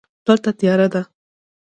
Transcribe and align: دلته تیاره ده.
دلته 0.25 0.49
تیاره 0.59 0.87
ده. 0.93 1.01